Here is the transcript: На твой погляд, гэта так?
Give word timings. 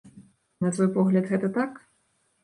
На 0.63 0.71
твой 0.77 0.87
погляд, 0.95 1.27
гэта 1.33 1.49
так? 1.57 1.77